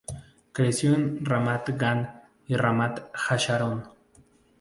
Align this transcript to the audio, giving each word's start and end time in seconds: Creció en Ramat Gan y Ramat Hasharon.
Creció 0.51 0.95
en 0.95 1.23
Ramat 1.23 1.69
Gan 1.79 2.23
y 2.47 2.55
Ramat 2.55 3.11
Hasharon. 3.13 3.83